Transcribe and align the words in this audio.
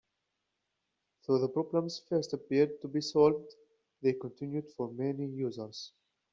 Though 1.27 1.37
the 1.37 1.47
problems 1.49 2.01
first 2.09 2.33
appeared 2.33 2.81
to 2.81 2.87
be 2.87 3.01
solved, 3.01 3.53
they 4.01 4.13
continued 4.13 4.71
for 4.71 4.91
many 4.91 5.27
users. 5.27 5.91